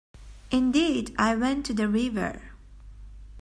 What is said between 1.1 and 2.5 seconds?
I went to the river.